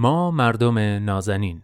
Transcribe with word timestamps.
ما 0.00 0.30
مردم 0.30 0.78
نازنین. 0.78 1.62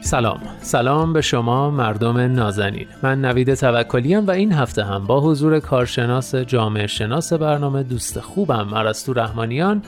سلام. 0.00 0.40
سلام 0.60 1.12
به 1.12 1.20
شما 1.20 1.70
مردم 1.70 2.18
نازنین. 2.18 2.86
من 3.02 3.20
نوید 3.20 3.54
توکلیم 3.54 4.26
و 4.26 4.30
این 4.30 4.52
هفته 4.52 4.84
هم 4.84 5.06
با 5.06 5.20
حضور 5.20 5.60
کارشناس 5.60 6.34
جامعه 6.34 6.86
شناس 6.86 7.32
برنامه 7.32 7.82
دوست 7.82 8.20
خوبم 8.20 8.68
مرستو 8.70 9.12
رحمانیان 9.12 9.82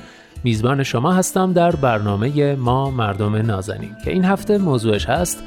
میزبان 0.45 0.83
شما 0.83 1.13
هستم 1.13 1.53
در 1.53 1.77
برنامه 1.77 2.55
ما 2.55 2.91
مردم 2.91 3.37
نازنین 3.37 3.97
که 4.05 4.11
این 4.11 4.25
هفته 4.25 4.59
موضوعش 4.59 5.07
هست 5.07 5.45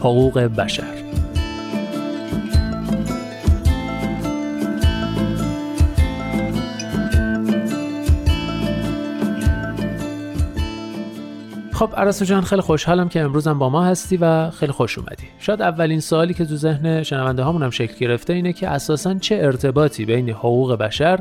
حقوق 0.00 0.38
بشر. 0.38 1.31
خب 11.82 11.94
عرسو 11.96 12.24
جان 12.24 12.42
خیلی 12.42 12.62
خوشحالم 12.62 13.08
که 13.08 13.20
امروزم 13.20 13.58
با 13.58 13.68
ما 13.68 13.84
هستی 13.84 14.16
و 14.16 14.50
خیلی 14.50 14.72
خوش 14.72 14.98
اومدی. 14.98 15.24
شاید 15.38 15.62
اولین 15.62 16.00
سوالی 16.00 16.34
که 16.34 16.44
تو 16.44 16.56
ذهن 16.56 17.02
شنونده 17.02 17.42
هامون 17.42 17.62
هم 17.62 17.70
شکل 17.70 17.94
گرفته 17.98 18.32
اینه 18.32 18.52
که 18.52 18.68
اساسا 18.68 19.14
چه 19.14 19.34
ارتباطی 19.42 20.04
بین 20.04 20.30
حقوق 20.30 20.74
بشر 20.74 21.20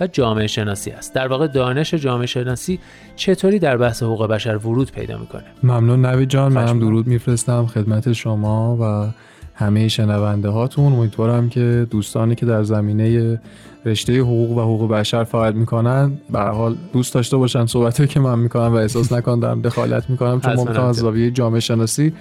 و 0.00 0.06
جامعه 0.06 0.46
شناسی 0.46 0.90
است؟ 0.90 1.14
در 1.14 1.28
واقع 1.28 1.46
دانش 1.46 1.94
جامعه 1.94 2.26
شناسی 2.26 2.78
چطوری 3.16 3.58
در 3.58 3.76
بحث 3.76 4.02
حقوق 4.02 4.26
بشر 4.26 4.56
ورود 4.56 4.92
پیدا 4.92 5.18
می‌کنه؟ 5.18 5.44
ممنون 5.62 6.06
نوید 6.06 6.28
جان 6.28 6.52
منم 6.52 6.78
درود 6.78 7.06
میفرستم 7.06 7.66
خدمت 7.66 8.12
شما 8.12 8.76
و 8.80 9.12
همه 9.60 9.88
شنونده 9.88 10.48
هاتون 10.48 10.92
امیدوارم 10.92 11.48
که 11.48 11.86
دوستانی 11.90 12.34
که 12.34 12.46
در 12.46 12.62
زمینه 12.62 13.40
رشته 13.84 14.20
حقوق 14.20 14.50
و 14.50 14.60
حقوق 14.60 14.90
بشر 14.90 15.24
فعالیت 15.24 15.54
می‌کنن 15.54 16.12
به 16.30 16.40
حال 16.40 16.76
دوست 16.92 17.14
داشته 17.14 17.36
باشن 17.36 17.66
صحبتی 17.66 18.06
که 18.06 18.20
من 18.20 18.38
می‌کنم 18.38 18.72
و 18.72 18.74
احساس 18.74 19.12
نکنم 19.12 19.40
دارم 19.40 19.62
دخالت 19.62 20.10
می‌کنم 20.10 20.40
چون 20.40 20.54
ما 20.54 20.68
از 20.68 20.96
زاویه 20.96 21.30
جامعه 21.30 21.60
شناسی 21.60 22.12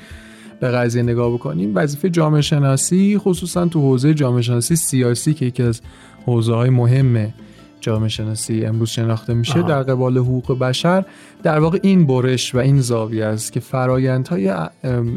به 0.59 0.67
قضیه 0.67 1.03
نگاه 1.03 1.33
بکنیم. 1.33 1.71
وظیفه 1.75 2.09
جامعه 2.09 2.41
شناسی 2.41 3.17
خصوصا 3.17 3.65
تو 3.65 3.79
حوزه 3.81 4.13
جامعه 4.13 4.41
شناسی 4.41 4.75
سیاسی 4.75 5.33
که 5.33 5.45
یکی 5.45 5.63
از 5.63 5.81
حوزه 6.25 6.53
های 6.53 6.69
مهمه. 6.69 7.33
جامعه 7.81 8.09
شناسی 8.09 8.66
امروز 8.66 8.89
شناخته 8.89 9.33
میشه 9.33 9.61
در 9.61 9.83
قبال 9.83 10.17
حقوق 10.17 10.59
بشر. 10.59 11.05
در 11.44 11.59
واقع 11.59 11.80
این 11.81 12.08
برش 12.08 12.55
و 12.55 12.58
این 12.58 12.81
زاویه 12.81 13.25
است 13.25 13.53
که 13.53 13.59
فرایندهای 13.59 14.53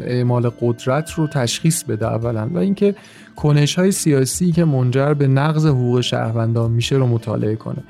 اعمال 0.05 0.51
قدرت 0.61 1.11
رو 1.11 1.27
تشخیص 1.27 1.83
بده 1.83 2.07
اولا 2.07 2.49
و 2.53 2.57
اینکه 2.57 2.95
کنش 3.35 3.79
های 3.79 3.91
سیاسی 3.91 4.51
که 4.51 4.65
منجر 4.65 5.13
به 5.13 5.27
نقض 5.27 5.65
حقوق 5.65 6.01
شهروندان 6.01 6.71
میشه 6.71 6.95
رو 6.95 7.07
مطالعه 7.07 7.55
کنه. 7.55 7.83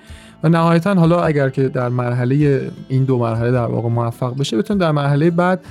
و 0.43 0.49
نهایتا 0.49 0.93
حالا 0.93 1.23
اگر 1.23 1.49
که 1.49 1.69
در 1.69 1.89
مرحله 1.89 2.61
این 2.89 3.03
دو 3.03 3.19
مرحله 3.19 3.51
در 3.51 3.65
واقع 3.65 3.89
موفق 3.89 4.37
بشه 4.37 4.57
بتون 4.57 4.77
در 4.77 4.91
مرحله 4.91 5.29
بعد 5.31 5.65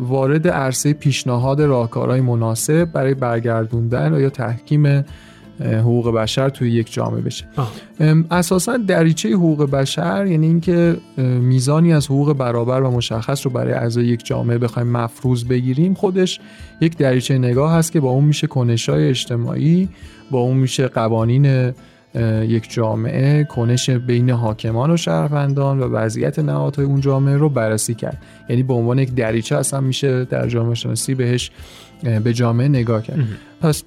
وارد 0.00 0.48
عرصه 0.48 0.92
پیشنهاد 0.92 1.62
راهکارهای 1.62 2.20
مناسب 2.20 2.84
برای 2.84 3.14
برگردوندن 3.14 4.20
یا 4.20 4.30
تحکیم 4.30 5.04
حقوق 5.60 6.14
بشر 6.14 6.48
توی 6.48 6.70
یک 6.70 6.92
جامعه 6.92 7.20
بشه. 7.20 7.44
اساسا 8.30 8.76
دریچه 8.76 9.28
حقوق 9.28 9.70
بشر 9.70 10.26
یعنی 10.26 10.46
اینکه 10.46 10.96
میزانی 11.40 11.92
از 11.92 12.06
حقوق 12.06 12.32
برابر 12.32 12.82
و 12.82 12.90
مشخص 12.90 13.46
رو 13.46 13.52
برای 13.52 13.72
اعضای 13.72 14.06
یک 14.06 14.26
جامعه 14.26 14.58
بخوایم 14.58 14.88
مفروض 14.88 15.44
بگیریم 15.44 15.94
خودش 15.94 16.40
یک 16.80 16.96
دریچه 16.96 17.38
نگاه 17.38 17.72
هست 17.72 17.92
که 17.92 18.00
با 18.00 18.10
اون 18.10 18.24
میشه 18.24 18.46
کنشای 18.46 19.08
اجتماعی 19.08 19.88
با 20.30 20.38
اون 20.38 20.56
میشه 20.56 20.88
قوانین 20.88 21.72
یک 22.48 22.72
جامعه 22.72 23.44
کنش 23.44 23.90
بین 23.90 24.30
حاکمان 24.30 24.90
و 24.90 24.96
شهروندان 24.96 25.80
و 25.80 25.88
وضعیت 25.88 26.38
نهادهای 26.38 26.86
اون 26.86 27.00
جامعه 27.00 27.36
رو 27.36 27.48
بررسی 27.48 27.94
کرد. 27.94 28.22
یعنی 28.48 28.62
به 28.62 28.74
عنوان 28.74 28.98
یک 28.98 29.14
دریچه 29.14 29.56
اصلا 29.56 29.80
میشه 29.80 30.24
در 30.24 30.48
جامعه 30.48 30.74
شناسی 30.74 31.14
بهش 31.14 31.50
به 32.24 32.32
جامعه 32.32 32.68
نگاه 32.68 33.02
کرد. 33.02 33.18
پس 33.60 33.84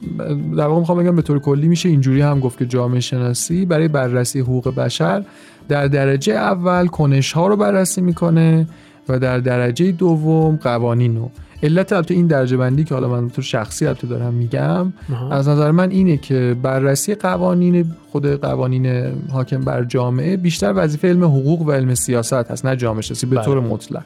در 0.57 0.67
واقع 0.67 0.79
می‌خوام 0.79 1.03
بگم 1.03 1.15
به 1.15 1.21
طور 1.21 1.39
کلی 1.39 1.67
میشه 1.67 1.89
اینجوری 1.89 2.21
هم 2.21 2.39
گفت 2.39 2.59
که 2.59 2.65
جامعه 2.65 2.99
شناسی 2.99 3.65
برای 3.65 3.87
بررسی 3.87 4.39
حقوق 4.39 4.75
بشر 4.75 5.23
در 5.67 5.87
درجه 5.87 6.33
اول 6.33 6.87
کنش 6.87 7.31
ها 7.31 7.47
رو 7.47 7.55
بررسی 7.55 8.01
می‌کنه 8.01 8.67
و 9.09 9.19
در 9.19 9.37
درجه 9.37 9.91
دوم 9.91 10.55
قوانین 10.55 11.17
رو. 11.17 11.31
علت 11.63 11.93
البته 11.93 12.13
این 12.13 12.27
درجه 12.27 12.57
بندی 12.57 12.83
که 12.83 12.93
حالا 12.93 13.07
من 13.07 13.29
تو 13.29 13.41
شخصی 13.41 13.87
البته 13.87 14.07
دارم 14.07 14.33
میگم 14.33 14.93
از 15.31 15.47
نظر 15.47 15.71
من 15.71 15.89
اینه 15.89 16.17
که 16.17 16.55
بررسی 16.61 17.15
قوانین 17.15 17.85
خود 18.11 18.25
قوانین 18.27 18.87
حاکم 19.31 19.61
بر 19.61 19.83
جامعه 19.83 20.37
بیشتر 20.37 20.73
وظیفه 20.75 21.07
علم 21.07 21.23
حقوق 21.23 21.61
و 21.61 21.71
علم 21.71 21.93
سیاست 21.93 22.33
هست 22.33 22.65
نه 22.65 22.75
جامعه 22.75 23.01
شناسی 23.01 23.25
به 23.25 23.41
طور 23.41 23.59
بله. 23.59 23.69
مطلق 23.69 24.03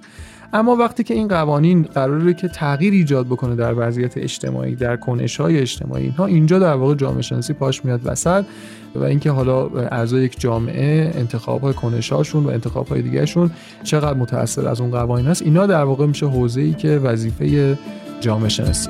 اما 0.53 0.75
وقتی 0.75 1.03
که 1.03 1.13
این 1.13 1.27
قوانین 1.27 1.83
قراره 1.83 2.33
که 2.33 2.47
تغییر 2.47 2.93
ایجاد 2.93 3.25
بکنه 3.25 3.55
در 3.55 3.73
وضعیت 3.77 4.17
اجتماعی 4.17 4.75
در 4.75 4.97
کنش 4.97 5.39
های 5.39 5.59
اجتماعی 5.59 6.03
اینها 6.03 6.25
اینجا 6.25 6.59
در 6.59 6.73
واقع 6.73 6.95
جامعه 6.95 7.21
شناسی 7.21 7.53
پاش 7.53 7.85
میاد 7.85 8.01
وسط 8.03 8.45
و 8.95 9.03
اینکه 9.03 9.31
حالا 9.31 9.67
اعضای 9.67 10.23
یک 10.23 10.39
جامعه 10.39 11.11
انتخاب 11.15 11.61
های 11.61 11.73
کنش 11.73 12.11
هاشون 12.11 12.43
و 12.43 12.49
انتخاب 12.49 12.87
های 12.87 13.01
دیگرشون 13.01 13.51
چقدر 13.83 14.17
متاثر 14.17 14.67
از 14.67 14.81
اون 14.81 14.91
قوانین 14.91 15.27
هست 15.27 15.41
اینا 15.41 15.67
در 15.67 15.83
واقع 15.83 16.05
میشه 16.05 16.25
حوزه 16.25 16.61
ای 16.61 16.73
که 16.73 16.89
وظیفه 16.89 17.77
جامعه 18.21 18.49
شناسی 18.49 18.89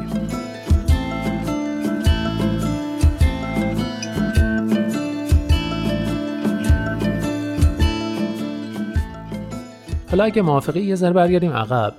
حالا 10.16 10.26
اگه 10.26 10.42
موافقی 10.42 10.82
یه 10.82 10.96
ذره 10.96 11.14
برگردیم 11.14 11.52
عقب. 11.52 11.94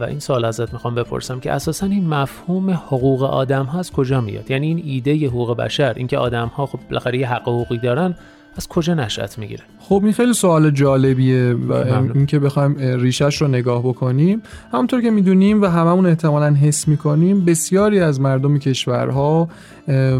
و 0.00 0.04
این 0.08 0.18
سوال 0.18 0.44
ازت 0.44 0.72
می‌خوام 0.72 0.94
بپرسم 0.94 1.40
که 1.40 1.52
اساسا 1.52 1.86
این 1.86 2.08
مفهوم 2.08 2.70
حقوق 2.70 3.22
آدم 3.22 3.64
ها 3.64 3.78
از 3.78 3.92
کجا 3.92 4.20
میاد؟ 4.20 4.50
یعنی 4.50 4.66
این 4.66 4.82
ایده 4.84 5.26
حقوق 5.26 5.56
بشر 5.56 5.92
اینکه 5.96 6.18
آدم 6.18 6.46
ها 6.46 6.66
خب 6.66 6.78
بالاخره 6.90 7.18
یه 7.18 7.28
حق 7.28 7.42
حقوقی 7.42 7.78
دارن 7.78 8.14
از 8.56 8.68
کجا 8.68 8.94
نشأت 8.94 9.38
می‌گیره؟ 9.38 9.62
خب 9.80 10.00
این 10.04 10.12
خیلی 10.12 10.32
سوال 10.32 10.70
جالبیه 10.70 11.54
و 11.68 11.72
اینکه 12.14 12.38
بخوایم 12.38 12.76
ریشش 12.78 13.42
رو 13.42 13.48
نگاه 13.48 13.82
بکنیم. 13.82 14.42
همونطور 14.72 15.02
که 15.02 15.10
می‌دونیم 15.10 15.62
و 15.62 15.66
هممون 15.66 16.06
احتمالا 16.06 16.54
حس 16.54 16.88
می‌کنیم 16.88 17.44
بسیاری 17.44 18.00
از 18.00 18.20
مردم 18.20 18.58
کشورها 18.58 19.48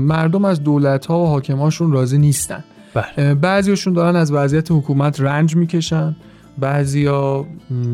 مردم 0.00 0.44
از 0.44 0.64
دولت 0.64 1.06
ها 1.06 1.18
و 1.18 1.26
حاکماشون 1.26 1.92
راضی 1.92 2.18
نیستن. 2.18 2.64
بله. 2.94 3.34
بعضیشون 3.34 3.92
دارن 3.92 4.16
از 4.16 4.32
وضعیت 4.32 4.70
حکومت 4.70 5.20
رنج 5.20 5.56
می‌کشن. 5.56 6.16
بعضیا 6.58 7.46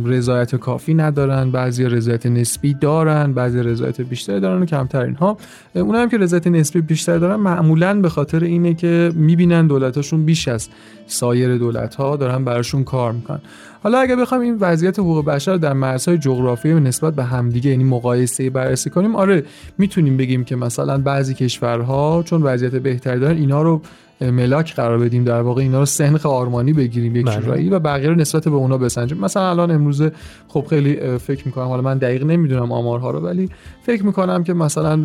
رضایت 0.05 0.57
کافی 0.57 0.95
ندارن 0.95 1.51
بعضیا 1.51 1.89
رضایت 1.89 2.27
نسبی 2.27 2.75
دارن 2.75 3.33
بعضی 3.33 3.63
رضایت 3.63 4.01
بیشتری 4.01 4.41
دارن 4.41 4.63
و 4.63 4.67
کمتر 4.67 5.03
اینها. 5.03 5.37
هم 5.77 6.09
که 6.09 6.19
رضایت 6.19 6.47
نسبی 6.47 6.81
بیشتر 6.81 7.19
دارن 7.19 7.37
معمولا 7.37 8.01
به 8.01 8.09
خاطر 8.09 8.45
اینه 8.45 8.75
که 8.75 9.13
می‌بینن 9.15 9.67
دولتاشون 9.67 10.25
بیش 10.25 10.49
از 10.49 10.69
سایر 11.07 11.59
دولت 11.59 11.95
ها 11.95 12.17
دارن 12.17 12.45
براشون 12.45 12.85
کار 12.85 13.13
می‌کنن. 13.13 13.41
حالا 13.83 13.99
اگه 13.99 14.17
بخوایم 14.17 14.43
این 14.43 14.57
وضعیت 14.61 14.99
حقوق 14.99 15.25
بشر 15.25 15.57
در 15.57 15.73
مرزهای 15.73 16.19
جغرافیایی 16.19 16.81
نسبت 16.81 17.15
به 17.15 17.25
همدیگه 17.25 17.71
یعنی 17.71 17.85
مقایسه 17.85 18.51
بررسی 18.51 18.91
کنیم 18.91 19.17
آره 19.17 19.45
می‌تونیم 19.79 20.17
بگیم 20.17 20.45
که 20.45 20.57
مثلا 20.57 20.99
بعضی 20.99 21.35
کشورها 21.35 22.23
چون 22.27 22.43
وضعیت 22.43 22.75
بهتری 22.75 23.21
دارن 23.21 23.37
اینا 23.37 23.63
رو 23.63 23.83
ملاک 24.31 24.75
قرار 24.75 24.99
بدیم 24.99 25.25
در 25.25 25.41
واقع 25.41 25.63
اینا 25.63 25.79
رو 25.79 25.87
سنخ 25.87 26.27
آرمانی 26.27 26.73
بگیریم 26.73 27.17
یک 27.17 27.27
بله. 27.27 27.41
جورایی 27.41 27.71
و 27.71 27.79
بقیه 27.79 28.09
رو 28.09 28.15
نسبت 28.15 28.45
به 28.45 28.57
اونا 28.57 28.79
بسنجیم 28.79 29.19
مثلا 29.19 29.51
الان 29.51 29.71
امروزه 29.71 30.13
خب 30.49 30.67
خیلی 30.71 31.19
فکر 31.19 31.47
می‌کنم 31.47 31.65
حالا 31.65 31.83
من 31.83 31.99
دقیق 31.99 32.25
نمی‌دونم 32.25 32.73
آمارها 32.73 33.11
رو 33.11 33.21
ولی 33.21 33.49
فکر 33.83 34.07
می‌کنم 34.07 34.45
که 34.45 34.55
مثلا 34.55 35.01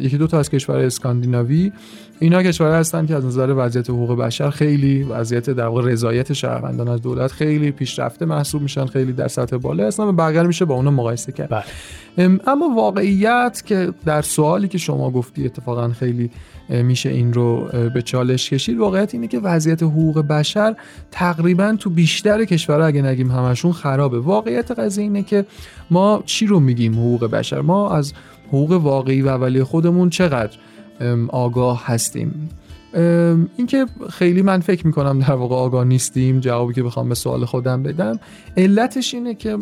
یکی 0.00 0.18
دو 0.18 0.26
تا 0.26 0.38
از 0.38 0.50
کشور 0.50 0.78
اسکاندیناوی 0.78 1.72
اینا 2.20 2.42
کشورها 2.42 2.76
هستن 2.76 3.06
که 3.06 3.14
از 3.14 3.24
نظر 3.24 3.54
وضعیت 3.56 3.90
حقوق 3.90 4.18
بشر 4.18 4.50
خیلی 4.50 5.02
وضعیت 5.02 5.50
در 5.50 5.66
واقع 5.66 5.90
رضایت 5.90 6.32
شهروندان 6.32 6.88
از 6.88 7.02
دولت 7.02 7.32
خیلی 7.32 7.70
پیشرفته 7.70 8.24
محسوب 8.24 8.62
میشن 8.62 8.86
خیلی 8.86 9.12
در 9.12 9.28
سطح 9.28 9.56
بالا 9.56 9.86
هستن 9.86 10.02
و 10.02 10.12
بقیه 10.12 10.42
میشه 10.42 10.64
با 10.64 10.74
اونا 10.74 10.90
مقایسه 10.90 11.32
کرد 11.32 11.48
بله. 11.48 12.38
اما 12.46 12.68
واقعیت 12.76 13.62
که 13.66 13.92
در 14.04 14.22
سوالی 14.22 14.68
که 14.68 14.78
شما 14.78 15.10
گفتی 15.10 15.44
اتفاقا 15.44 15.88
خیلی 15.88 16.30
میشه 16.68 17.08
این 17.08 17.32
رو 17.32 17.68
به 17.94 18.02
چالش 18.02 18.52
کشید 18.56 18.78
واقعیت 18.78 19.14
اینه 19.14 19.28
که 19.28 19.38
وضعیت 19.38 19.82
حقوق 19.82 20.18
بشر 20.18 20.76
تقریبا 21.10 21.76
تو 21.80 21.90
بیشتر 21.90 22.44
کشورها 22.44 22.86
اگه 22.86 23.02
نگیم 23.02 23.30
همشون 23.30 23.72
خرابه. 23.72 24.18
واقعیت 24.18 24.70
قضیه 24.70 25.04
اینه 25.04 25.22
که 25.22 25.46
ما 25.90 26.22
چی 26.26 26.46
رو 26.46 26.60
میگیم 26.60 26.92
حقوق 26.92 27.24
بشر؟ 27.24 27.60
ما 27.60 27.90
از 27.90 28.12
حقوق 28.48 28.72
واقعی 28.72 29.22
و 29.22 29.28
اولیه 29.28 29.64
خودمون 29.64 30.10
چقدر 30.10 30.56
آگاه 31.28 31.82
هستیم؟ 31.86 32.48
اینکه 33.56 33.86
خیلی 34.10 34.42
من 34.42 34.60
فکر 34.60 34.86
می‌کنم 34.86 35.18
در 35.18 35.32
واقع 35.32 35.54
آگاه 35.56 35.84
نیستیم 35.84 36.40
جوابی 36.40 36.74
که 36.74 36.82
بخوام 36.82 37.08
به 37.08 37.14
سوال 37.14 37.44
خودم 37.44 37.82
بدم. 37.82 38.18
علتش 38.56 39.14
اینه 39.14 39.34
که 39.34 39.56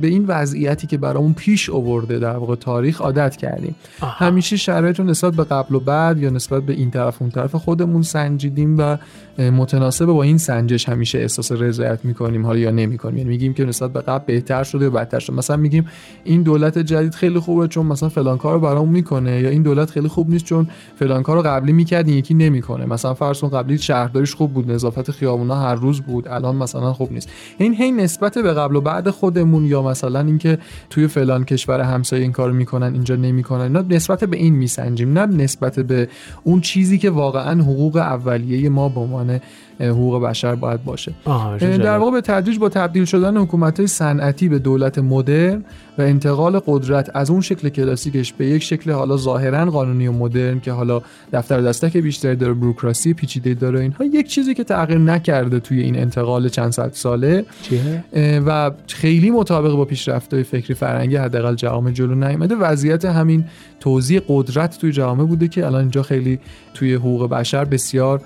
به 0.00 0.08
این 0.08 0.24
وضعیتی 0.26 0.86
که 0.86 0.98
برامون 0.98 1.34
پیش 1.34 1.70
آورده 1.70 2.18
در 2.18 2.36
واقع 2.36 2.54
تاریخ 2.54 3.00
عادت 3.00 3.36
کردیم. 3.36 3.74
همیشه 4.00 4.56
شرایط 4.56 5.00
رو 5.00 5.06
نسبت 5.06 5.34
به 5.34 5.44
قبل 5.44 5.74
و 5.74 5.80
بعد 5.80 6.18
یا 6.18 6.30
نسبت 6.30 6.62
به 6.62 6.72
این 6.72 6.90
طرف 6.90 7.22
اون 7.22 7.30
طرف 7.30 7.54
خودمون 7.54 8.02
سنجیدیم 8.02 8.78
و 8.78 8.96
متناسب 9.38 10.04
با 10.04 10.22
این 10.22 10.38
سنجش 10.38 10.88
همیشه 10.88 11.18
احساس 11.18 11.52
رضایت 11.52 12.04
می‌کنیم 12.04 12.46
حالا 12.46 12.58
یا 12.58 12.70
نمی‌کنیم. 12.70 13.16
یعنی 13.16 13.28
میگیم 13.28 13.54
که 13.54 13.64
نسبت 13.64 13.92
به 13.92 14.00
قبل 14.00 14.24
بهتر 14.26 14.62
شده 14.62 14.84
یا 14.84 14.90
بدتر 14.90 15.18
شده. 15.18 15.36
مثلا 15.36 15.56
میگیم 15.56 15.86
این 16.24 16.42
دولت 16.42 16.78
جدید 16.78 17.14
خیلی 17.14 17.38
خوبه 17.38 17.68
چون 17.68 17.86
مثلا 17.86 18.08
فلان 18.08 18.38
کارو 18.38 18.60
برامون 18.60 18.88
می‌کنه 18.88 19.40
یا 19.40 19.48
این 19.48 19.62
دولت 19.62 19.90
خیلی 19.90 20.08
خوب 20.08 20.30
نیست 20.30 20.44
چون 20.44 20.68
فلان 20.98 21.22
کارو 21.22 21.42
قبلی 21.42 21.72
می‌کرد 21.72 22.08
یکی 22.08 22.34
نمی‌کنه. 22.34 22.69
مثلا 22.76 23.14
فرض 23.14 23.44
قبلی 23.44 23.78
شهرداریش 23.78 24.34
خوب 24.34 24.52
بود 24.52 24.70
نظافت 24.70 25.10
خیابونا 25.10 25.54
هر 25.54 25.74
روز 25.74 26.00
بود 26.00 26.28
الان 26.28 26.56
مثلا 26.56 26.92
خوب 26.92 27.12
نیست. 27.12 27.28
این 27.58 27.74
هی 27.74 27.92
نسبت 27.92 28.38
به 28.38 28.52
قبل 28.52 28.76
و 28.76 28.80
بعد 28.80 29.10
خودمون 29.10 29.64
یا 29.64 29.82
مثلا 29.82 30.20
اینکه 30.20 30.58
توی 30.90 31.06
فلان 31.06 31.44
کشور 31.44 31.80
همسایه 31.80 32.22
این 32.22 32.32
کارو 32.32 32.54
می‌کنن 32.54 32.92
اینجا 32.92 33.16
نمی‌کنن 33.16 33.72
نه 33.72 33.94
نسبت 33.96 34.24
به 34.24 34.36
این 34.36 34.54
میسنجیم 34.54 35.18
نه 35.18 35.26
نسبت 35.26 35.80
به 35.80 36.08
اون 36.44 36.60
چیزی 36.60 36.98
که 36.98 37.10
واقعا 37.10 37.62
حقوق 37.62 37.96
اولیه 37.96 38.68
ما 38.68 38.88
به 38.88 39.40
حقوق 39.80 40.22
بشر 40.22 40.54
باید 40.54 40.84
باشه. 40.84 41.12
در 41.58 41.98
واقع 41.98 42.10
به 42.10 42.20
تدریج 42.20 42.58
با 42.58 42.68
تبدیل 42.68 43.04
شدن 43.04 43.36
حکومت 43.36 43.78
های 43.78 43.86
صنعتی 43.86 44.48
به 44.48 44.58
دولت 44.58 44.98
مدرن 44.98 45.64
و 45.98 46.02
انتقال 46.02 46.60
قدرت 46.66 47.10
از 47.14 47.30
اون 47.30 47.40
شکل 47.40 47.68
کلاسیکش 47.68 48.32
به 48.32 48.46
یک 48.46 48.62
شکل 48.62 48.90
حالا 48.90 49.16
ظاهرا 49.16 49.64
قانونی 49.64 50.06
و 50.06 50.12
مدرن 50.12 50.60
که 50.60 50.72
حالا 50.72 51.02
دفتر 51.32 51.60
دستک 51.60 51.96
بیشتری 51.96 52.36
داره 52.36 52.54
بروکراسی 52.54 53.14
پیچیده 53.14 53.54
داره 53.54 53.80
اینها 53.80 54.04
یک 54.04 54.28
چیزی 54.28 54.54
که 54.54 54.64
تغییر 54.64 54.98
نکرده 54.98 55.60
توی 55.60 55.80
این 55.80 55.98
انتقال 55.98 56.48
چند 56.48 56.72
صد 56.72 56.90
ساله. 56.92 57.44
چیه؟ 57.62 58.04
و 58.46 58.70
خیلی 58.86 59.30
مطابق 59.30 59.72
با 59.72 59.84
پیشرفت‌های 59.84 60.42
فکری 60.42 60.74
فرهنگی 60.74 61.16
حداقل 61.16 61.54
جوامع 61.54 61.90
جلو 61.90 62.14
نیامده 62.14 62.54
وضعیت 62.54 63.04
همین 63.04 63.44
توزیع 63.80 64.20
قدرت 64.28 64.78
توی 64.78 64.92
جامعه 64.92 65.26
بوده 65.26 65.48
که 65.48 65.66
الان 65.66 65.80
اینجا 65.80 66.02
خیلی 66.02 66.38
توی 66.74 66.94
حقوق 66.94 67.28
بشر 67.30 67.64
بسیار 67.64 68.20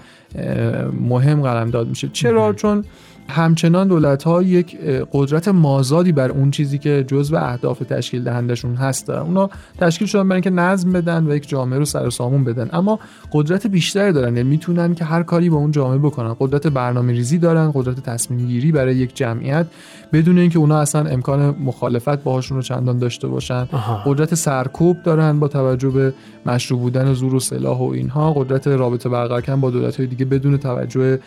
مهم 1.00 1.42
قلمداد 1.42 1.88
میشه. 1.88 2.08
چرا؟ 2.12 2.52
چون 2.52 2.84
همچنان 3.28 3.88
دولت 3.88 4.22
ها 4.22 4.42
یک 4.42 4.78
قدرت 5.12 5.48
مازادی 5.48 6.12
بر 6.12 6.30
اون 6.30 6.50
چیزی 6.50 6.78
که 6.78 7.04
جزء 7.08 7.38
اهداف 7.38 7.78
تشکیل 7.78 8.24
دهندشون 8.24 8.74
هست. 8.74 9.06
دارن 9.06 9.22
اونا 9.22 9.50
تشکیل 9.78 10.08
شدن 10.08 10.22
برای 10.22 10.34
اینکه 10.34 10.50
نظم 10.50 10.92
بدن 10.92 11.26
و 11.26 11.34
یک 11.34 11.48
جامعه 11.48 11.78
رو 11.78 11.84
سر 11.84 12.10
سامون 12.10 12.44
بدن. 12.44 12.68
اما 12.72 12.98
قدرت 13.32 13.66
بیشتری 13.66 14.12
دارن 14.12 14.36
یعنی 14.36 14.48
می‌تونن 14.48 14.94
که 14.94 15.04
هر 15.04 15.22
کاری 15.22 15.50
با 15.50 15.56
اون 15.56 15.70
جامعه 15.70 15.98
بکنن. 15.98 16.36
قدرت 16.40 16.66
برنامه 16.66 17.12
ریزی 17.12 17.38
دارن 17.38 17.72
قدرت 17.74 18.00
تصمیم 18.00 18.46
گیری 18.46 18.72
برای 18.72 18.96
یک 18.96 19.16
جمعیت 19.16 19.66
بدون 20.12 20.38
اینکه 20.38 20.58
اونا 20.58 20.80
اصلا 20.80 21.10
امکان 21.10 21.56
مخالفت 21.64 22.22
باهاشون 22.22 22.56
رو 22.56 22.62
چندان 22.62 22.98
داشته 22.98 23.28
باشن. 23.28 23.68
قدرت 24.06 24.34
سرکوب 24.34 25.02
دارن 25.02 25.40
با 25.40 25.48
توجه 25.48 25.90
به 25.90 26.14
مشروع 26.46 26.80
بودن 26.80 27.12
زور 27.12 27.34
و 27.34 27.40
سلاح 27.40 27.78
و 27.78 27.82
اینها. 27.82 28.32
قدرت 28.32 28.66
رابطه 28.66 29.08
برقرار 29.08 29.40
کردن 29.40 29.60
با 29.60 29.70
دولت 29.70 29.96
های 29.96 30.06
دیگه 30.06 30.24
بدون 30.24 30.56
توجه 30.56 31.18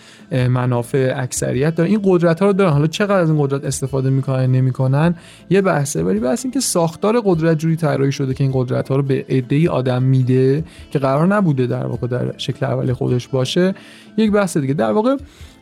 منافع 0.49 1.13
اکثریت 1.15 1.75
دارن. 1.75 1.86
این 1.87 1.99
قدرت 2.03 2.39
ها 2.39 2.45
رو 2.45 2.53
دارن. 2.53 2.71
حالا 2.71 2.87
چقدر 2.87 3.19
از 3.19 3.29
این 3.29 3.41
قدرت 3.41 3.65
استفاده 3.65 4.09
می‌کنن 4.09 4.45
نمی‌کنن؟ 4.45 5.15
یه 5.49 5.61
بحثه. 5.61 6.03
ولی 6.03 6.19
بحث 6.19 6.45
این 6.45 6.51
که 6.51 6.59
ساختار 6.59 7.21
قدرت 7.25 7.57
جوری 7.57 7.75
طراحی 7.75 8.11
شده 8.11 8.33
که 8.33 8.43
این 8.43 8.53
قدرت 8.55 8.89
ها 8.89 8.95
رو 8.95 9.03
به 9.03 9.25
عده 9.29 9.69
آدم 9.69 10.03
میده 10.03 10.63
که 10.91 10.99
قرار 10.99 11.27
نبوده 11.27 11.67
در 11.67 11.85
واقع 11.85 12.07
در 12.07 12.37
شکل 12.37 12.65
اولی 12.65 12.93
خودش 12.93 13.27
باشه 13.27 13.75
یک 14.17 14.31
بحث 14.31 14.57
دیگه. 14.57 14.73
در 14.73 14.91
واقع 14.91 15.15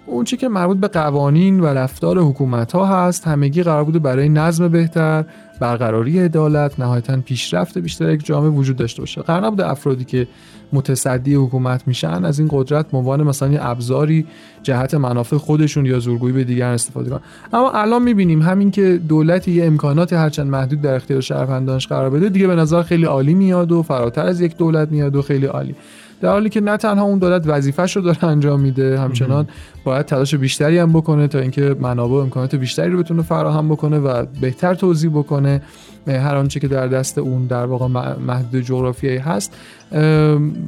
اون 0.06 0.26
چی 0.26 0.38
که 0.38 0.48
مربوط 0.48 0.78
به 0.78 0.88
قوانین 0.88 1.60
و 1.60 1.66
رفتار 1.66 2.20
حکومت 2.20 2.72
ها 2.72 2.86
هست 2.86 3.28
همگی 3.28 3.64
قرار 3.64 3.84
بوده 3.84 4.00
برای 4.00 4.30
نظم 4.30 4.68
بهتر 4.68 5.26
برقراری 5.60 6.20
عدالت 6.20 6.80
نهایتا 6.80 7.18
پیشرفت 7.18 7.78
بیشتر 7.78 8.10
یک 8.10 8.26
جامعه 8.26 8.50
وجود 8.50 8.76
داشته 8.76 9.02
باشه. 9.02 9.22
قرار 9.22 9.46
نبوده 9.46 9.70
افرادی 9.70 10.06
که 10.06 10.28
متصدی 10.74 11.36
حکومت 11.36 11.88
میشن 11.88 12.26
از 12.26 12.40
این 12.40 12.50
قدرت 12.52 12.86
عنوان 12.94 13.24
مثلا 13.24 13.52
یه 13.52 13.60
ابزاری 13.62 14.26
جهت 14.64 14.94
منافع 14.94 15.38
خودشون 15.38 15.86
یا 15.86 16.00
زورگویی 16.00 16.34
به 16.34 16.44
دیگران 16.44 16.74
استفاده 16.74 17.10
کنن. 17.10 17.20
اما 17.54 17.72
الان 17.72 18.04
می‌بینیم 18.04 18.42
همین 18.42 18.72
که 18.72 19.00
دولت 19.08 19.48
یه 19.48 19.66
امکانات 19.66 20.14
هرچند 20.14 20.48
محدود 20.48 20.82
در 20.82 20.96
اختیار 20.96 21.22
شهروندانش 21.22 21.88
قرار 21.88 22.10
بده 22.10 22.30
دیگه 22.30 22.48
به 22.48 22.56
نظر 22.56 22.84
خیلی 22.84 23.06
عالی 23.06 23.34
میاد 23.34 23.72
و 23.72 23.84
فراتر 23.84 24.26
از 24.26 24.42
یک 24.42 24.58
دولت 24.58 24.92
میاد 24.92 25.16
و 25.16 25.22
خیلی 25.22 25.46
عالی. 25.46 25.76
در 26.26 26.32
حالی 26.32 26.50
که 26.50 26.62
نه 26.62 26.78
تنها 26.78 27.04
اون 27.04 27.20
دولت 27.20 27.44
وظیفش 27.46 27.96
رو 27.96 28.02
داره 28.02 28.24
انجام 28.24 28.60
میده 28.60 29.00
همچنان 29.00 29.48
باید 29.84 30.06
تلاش 30.06 30.36
بیشتری 30.36 30.78
هم 30.78 30.94
بکنه 30.94 31.28
تا 31.28 31.40
اینکه 31.40 31.76
منابع 31.80 32.16
امکانات 32.16 32.56
بیشتری 32.56 32.92
رو 32.92 33.00
بتونه 33.00 33.22
فراهم 33.22 33.70
بکنه 33.70 34.00
و 34.00 34.26
بهتر 34.42 34.74
توضیح 34.74 35.12
بکنه. 35.12 35.62
هر 36.08 36.36
آنچه 36.36 36.60
که 36.60 36.68
در 36.68 36.88
دست 36.88 37.18
اون 37.18 37.46
در 37.46 37.66
واقع 37.66 37.88
محدود 38.28 38.62
جغرافیایی 38.62 39.18
هست. 39.18 39.54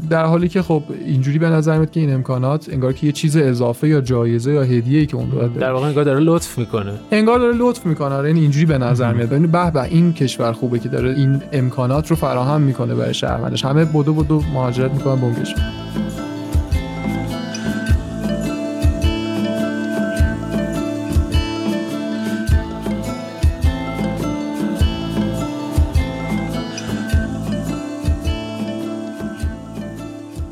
در 0.09 0.25
حالی 0.25 0.50
که 0.50 0.62
خب 0.62 0.83
اینجوری 1.06 1.39
به 1.39 1.50
نظر 1.50 1.77
میاد 1.77 1.92
که 1.92 2.00
این 2.00 2.13
امکانات 2.13 2.69
انگار 2.74 2.94
که 2.94 3.06
یه 3.06 3.12
چیز 3.12 3.38
اضافه 3.38 3.88
یا 3.88 4.01
جایزه 4.01 4.54
یا 4.54 4.63
هدیه‌ای 4.63 5.06
که 5.06 5.15
اون 5.15 5.30
داره 5.30 5.48
در 5.48 5.71
واقع 5.71 5.88
انگار 5.88 6.04
داره 6.04 6.19
لطف 6.19 6.57
می‌کنه. 6.57 6.94
انگار 7.12 7.39
داره 7.39 7.57
لطف 7.57 7.86
می‌کنه. 7.86 8.07
این 8.07 8.18
آره، 8.18 8.27
یعنی 8.27 8.42
اینجوری 8.42 8.65
به 8.65 8.77
نظر 8.77 9.13
میاد. 9.13 9.30
ببین 9.30 9.51
به 9.51 9.71
به 9.71 9.83
این 9.83 10.13
کشور 10.13 10.51
خوبه 10.51 10.80
که 10.80 10.89
داره 10.89 11.09
این 11.09 11.42
امکانات 11.51 12.09
رو 12.09 12.15
فراهم 12.15 12.62
می‌کنه 12.62 12.95
برای 12.95 13.13
شهروندش. 13.13 13.65
همه 13.65 13.86
بدو 13.86 14.13
بدو 14.13 14.44
مهاجرت 14.54 14.92
می‌کنن 14.92 15.15
به 15.15 15.24
اون 15.24 15.36
کشور 15.54 15.78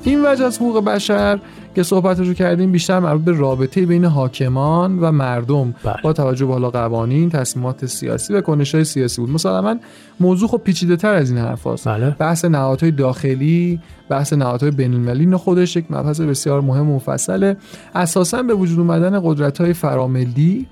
این 0.03 0.25
وجه 0.25 0.45
از 0.45 0.57
حقوق 0.57 0.83
بشر 0.83 1.39
که 1.75 1.83
صحبتش 1.83 2.27
رو 2.27 2.33
کردیم 2.33 2.71
بیشتر 2.71 2.99
مربوط 2.99 3.25
به 3.25 3.31
رابطه 3.31 3.85
بین 3.85 4.05
حاکمان 4.05 4.99
و 4.99 5.11
مردم 5.11 5.75
بله. 5.83 5.95
با 6.03 6.13
توجه 6.13 6.45
به 6.45 6.53
حالا 6.53 6.69
قوانین 6.69 7.29
تصمیمات 7.29 7.85
سیاسی 7.85 8.33
و 8.33 8.41
کنش 8.41 8.75
های 8.75 8.83
سیاسی 8.83 9.21
بود 9.21 9.29
مثلا 9.29 9.61
من 9.61 9.79
موضوع 10.19 10.49
خب 10.49 10.57
پیچیده 10.57 10.95
تر 10.95 11.13
از 11.13 11.31
این 11.31 11.39
حرف 11.39 11.67
هست. 11.67 11.87
بله. 11.87 12.15
بحث 12.19 12.45
نهادهای 12.45 12.91
داخلی 12.91 13.79
بحث 14.09 14.33
نهادهای 14.33 14.71
بین 14.71 14.93
المللی 14.93 15.35
خودش 15.35 15.75
یک 15.75 15.85
مبحث 15.89 16.21
بسیار 16.21 16.61
مهم 16.61 16.89
و 16.89 16.95
مفصله 16.95 17.57
اساسا 17.95 18.43
به 18.43 18.53
وجود 18.53 18.79
اومدن 18.79 19.21
قدرت 19.23 19.61
های 19.61 19.73
فراملی 19.73 20.65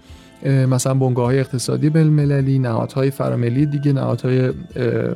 مثلا 0.45 0.93
بنگاه 0.93 1.25
های 1.25 1.39
اقتصادی 1.39 1.89
بین 1.89 2.01
المللی 2.01 2.59
نهادهای 2.59 3.11
فراملی 3.11 3.65
دیگه 3.65 3.93
نهادهای 3.93 4.49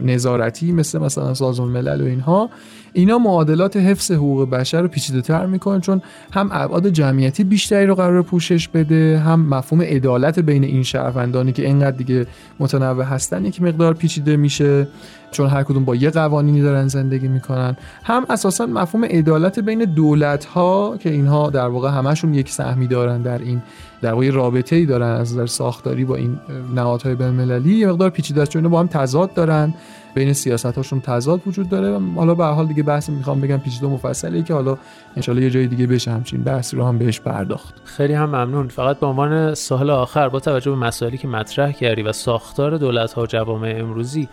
نظارتی 0.02 0.72
مثل 0.72 1.00
مثلا 1.00 1.34
سازمان 1.34 1.70
ملل 1.70 2.02
و 2.02 2.06
اینها. 2.06 2.50
اینا 2.94 3.18
معادلات 3.18 3.78
حفظ 3.78 4.12
حقوق 4.12 4.50
بشر 4.50 4.82
رو 4.82 4.88
پیچیده 4.88 5.22
تر 5.22 5.46
می‌کنن 5.46 5.82
چون 5.82 6.02
هم 6.32 6.50
ابعاد 6.52 6.90
جمعیتی 6.90 7.44
بیشتری 7.44 7.86
رو 7.86 7.96
قرار 7.96 8.22
پوشش 8.22 8.68
بده 8.68 9.20
هم 9.20 9.50
مفهوم 9.50 9.82
عدالت 9.82 10.40
بین 10.40 10.64
این 10.64 10.84
شهروندانی 10.84 11.52
که 11.52 11.66
اینقدر 11.66 11.98
دیگه 11.98 12.26
متنوع 12.60 13.04
هستن 13.04 13.46
یک 13.46 13.62
مقدار 13.62 13.94
پیچیده 13.94 14.38
میشه. 14.38 14.88
چون 15.32 15.48
هر 15.48 15.64
کدوم 15.64 15.86
با 15.86 15.96
یه 15.96 16.10
قوانینی 16.10 16.62
دارن 16.62 16.88
زندگی 16.88 17.28
می‌کنن. 17.28 17.78
هم 18.04 18.26
اساسا 18.30 18.66
مفهوم 18.66 19.06
عدالت 19.06 19.60
بین 19.60 19.86
دولت 19.86 20.46
ها 20.46 20.98
که 21.00 21.10
اینها 21.10 21.50
در 21.50 21.68
واقع 21.68 21.90
همشون 21.90 22.34
یک 22.34 22.50
سهمی 22.50 22.88
دارن 22.88 23.22
در 23.22 23.38
این 23.38 23.62
در 24.02 24.14
واقع 24.14 24.30
رابطه 24.30 24.76
ای 24.76 24.86
دارن 24.86 25.12
از 25.12 25.34
نظر 25.34 25.46
ساختاری 25.46 26.06
با 26.06 26.16
این 26.16 26.40
نهادهای 26.76 27.16
بین 27.16 27.28
المللی 27.28 27.74
یه 27.76 27.88
مقدار 27.88 28.10
پیچیده 28.10 28.42
است 28.42 28.52
چون 28.52 28.68
با 28.68 28.80
هم 28.80 28.88
تضاد 28.88 29.34
دارن. 29.34 29.74
بین 30.16 30.34
سیاست 30.34 30.66
هاشون 30.66 31.02
تضاد 31.02 31.42
وجود 31.48 31.70
داره. 31.70 32.00
حالا 32.16 32.36
به 32.36 32.46
حال 32.46 32.66
دیگه 32.66 32.84
بحث 32.84 33.10
می‌خوام 33.10 33.42
بگم 33.42 33.58
پیچیده 33.58 33.88
مفصله 33.88 34.44
که 34.44 34.54
حالا 34.54 34.78
انشالله 35.16 35.42
یه 35.42 35.50
جای 35.50 35.68
دیگه 35.68 35.88
بشه 35.88 36.12
همچین 36.12 36.44
بحثی 36.44 36.78
رو 36.78 36.86
هم 36.86 36.98
بهش 36.98 37.20
پرداخت. 37.20 37.76
خیلی 37.84 38.14
هم 38.14 38.30
ممنون. 38.30 38.68
فقط 38.68 39.00
به 39.00 39.06
عنوان 39.06 39.54
سال 39.54 39.90
آخر 39.90 40.30
با 40.30 40.40
توجه 40.40 40.72
به 40.72 40.78
مسائلی 40.78 41.18
که 41.18 41.28
مطرح 41.28 41.72
کردی 41.72 42.02
و 42.02 42.12
ساختار 42.12 42.78
دولت 42.78 43.14
ها 43.14 43.22
و 43.22 43.26
جوامع 43.26 43.76
امروزی 43.78 44.30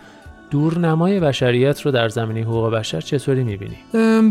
دورنمای 0.49 1.19
بشریت 1.19 1.81
رو 1.81 1.91
در 1.91 2.09
زمینه 2.09 2.41
حقوق 2.41 2.73
بشر 2.73 3.01
چطوری 3.01 3.43
می‌بینی؟ 3.43 3.75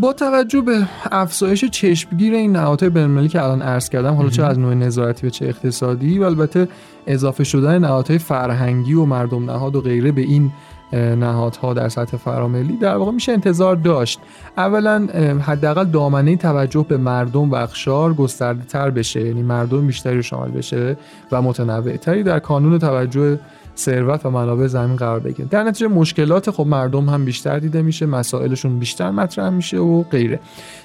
با 0.00 0.12
توجه 0.12 0.60
به 0.60 0.86
افزایش 1.12 1.64
چشمگیر 1.64 2.34
این 2.34 2.52
نهادهای 2.52 2.90
بین‌المللی 2.90 3.28
که 3.28 3.42
الان 3.42 3.62
عرض 3.62 3.88
کردم 3.88 4.14
حالا 4.14 4.28
چه 4.28 4.44
از 4.44 4.58
نوع 4.58 4.74
نظارتی 4.74 5.26
و 5.26 5.30
چه 5.30 5.46
اقتصادی 5.46 6.18
و 6.18 6.22
البته 6.22 6.68
اضافه 7.06 7.44
شدن 7.44 7.78
نهادهای 7.78 8.18
فرهنگی 8.18 8.94
و 8.94 9.04
مردم 9.04 9.50
نهاد 9.50 9.76
و 9.76 9.80
غیره 9.80 10.12
به 10.12 10.20
این 10.20 10.52
نهادها 10.92 11.74
در 11.74 11.88
سطح 11.88 12.16
فراملی 12.16 12.76
در 12.76 12.96
واقع 12.96 13.12
میشه 13.12 13.32
انتظار 13.32 13.76
داشت. 13.76 14.20
اولا 14.56 15.08
حداقل 15.40 15.84
دامنه 15.84 16.36
توجه 16.36 16.86
به 16.88 16.96
مردم 16.96 17.50
و 17.50 17.54
اخشار 17.54 18.14
گسترده 18.14 18.64
تر 18.64 18.90
بشه 18.90 19.26
یعنی 19.26 19.42
مردم 19.42 19.86
بیشتری 19.86 20.22
شامل 20.22 20.50
بشه 20.50 20.96
و 21.32 21.42
متنوع 21.42 21.96
تری 21.96 22.22
در 22.22 22.38
کانون 22.38 22.78
توجه 22.78 23.38
ثروت 23.76 24.26
و 24.26 24.30
منابع 24.30 24.66
زمین 24.66 24.96
قرار 24.96 25.20
بگیره 25.20 25.48
در 25.48 25.62
نتیجه 25.62 25.88
مشکلات 25.88 26.50
خب 26.50 26.66
مردم 26.66 27.08
هم 27.08 27.24
بیشتر 27.24 27.58
دیده 27.58 27.82
میشه 27.82 28.06
مسائلشون 28.06 28.78
بیشتر 28.78 29.10
مطرح 29.10 29.50
میشه 29.50 29.78
و 29.78 30.02
غیره. 30.02 30.40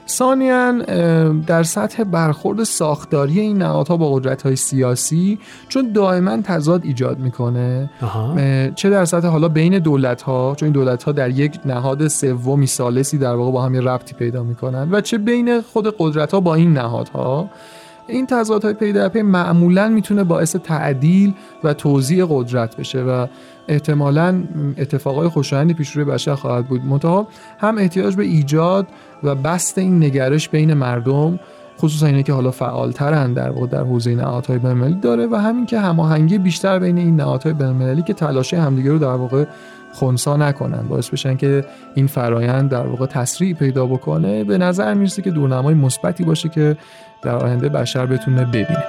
ثانیا 0.08 0.72
در 1.48 1.64
سطح 1.64 2.04
برخورد 2.04 2.64
ساختاری 2.64 3.40
این 3.40 3.58
نهادها 3.58 3.98
با 3.98 4.14
قدرت 4.14 4.42
های 4.42 4.56
سیاسی 4.56 5.40
چون 5.68 5.92
دائما 5.92 6.42
تضاد 6.42 6.86
ایجاد 6.86 7.20
می‌کنه. 7.20 7.90
چه 8.76 8.90
در 8.90 9.06
سطح 9.06 9.28
حالا 9.28 9.48
بین 9.48 9.80
دولت 9.80 10.22
ها 10.22 10.56
چون 10.58 10.68
این 10.68 10.74
دولت 10.74 11.04
ها 11.04 11.12
در 11.12 11.30
یک 11.30 11.60
نهاد 11.66 12.08
سومی 12.08 12.68
سالسی 12.68 13.18
در 13.18 13.36
واقع 13.36 13.52
با 13.52 13.62
هم 13.62 13.76
ربطی 13.76 14.16
پیدا 14.16 14.44
می‌کنن 14.44 14.90
و 14.92 15.02
چه 15.02 15.18
بین 15.18 15.62
خود 15.62 15.96
قدرت 16.00 16.32
ها 16.32 16.40
با 16.40 16.56
این 16.56 16.74
نهادها. 16.74 17.50
این 18.10 18.28
تضادهای 18.28 18.74
پی 18.74 18.94
در 18.94 19.10
پی 19.10 19.22
معمولا 19.22 19.90
می‌تونه 19.90 20.24
باعث 20.24 20.56
تعدیل 20.56 21.34
و 21.64 21.74
توزیع 21.74 22.26
قدرت 22.30 22.78
بشه 22.78 23.02
و 23.02 23.28
احتمالا 23.68 24.44
اتفاقای 24.78 25.28
خوشایندی 25.28 25.74
پیش 25.74 25.92
روی 25.92 26.06
بشر 26.06 26.36
خواهد 26.36 26.68
بود. 26.68 26.86
منتها 26.86 27.28
هم 27.60 27.78
احتیاج 27.78 28.16
به 28.16 28.24
ایجاد 28.24 28.88
و 29.24 29.36
بست 29.36 29.78
این 29.78 30.04
نگرش 30.04 30.50
بین 30.50 30.74
مردم 30.74 31.40
خصوصا 31.80 32.06
اینه 32.06 32.24
که 32.24 32.34
حالا 32.34 32.52
فعالترن 32.52 33.34
در 33.34 33.50
واقع 33.50 33.68
در 33.68 33.84
حوزه 33.84 34.16
نهادهای 34.16 34.60
بین‌المللی 34.60 35.00
داره 35.00 35.28
و 35.28 35.36
همین 35.36 35.66
که 35.66 35.80
هماهنگی 35.80 36.38
بیشتر 36.38 36.80
بین 36.80 36.98
این 36.98 37.16
نهادهای 37.16 37.54
بین‌المللی 37.54 38.02
که 38.02 38.14
تلاش 38.14 38.54
همدیگه 38.54 38.92
رو 38.92 39.00
در 39.00 39.08
واقع 39.08 39.46
خونسا 39.94 40.38
نکنن. 40.38 40.88
باعث 40.88 41.10
بشن 41.10 41.38
که 41.38 41.66
این 41.96 42.08
فرایند 42.08 42.70
در 42.70 42.88
واقع 42.88 43.06
تسریع 43.06 43.54
پیدا 43.54 43.86
بکنه. 43.86 44.44
به 44.44 44.58
نظر 44.58 44.94
می‌رسه 44.94 45.22
که 45.22 45.32
دورنمای 45.32 45.74
مثبتی 45.74 46.24
باشه 46.24 46.50
که 46.50 46.78
در 47.22 47.36
آینده 47.36 47.70
بشر 47.70 48.06
بتونه 48.06 48.46
ببینه. 48.46 48.84